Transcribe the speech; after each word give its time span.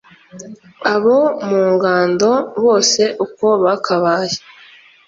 abo 0.93 1.17
mu 1.49 1.63
ngando 1.73 2.31
bose 2.63 3.01
uko 3.25 3.45
bakabaye 3.63 4.37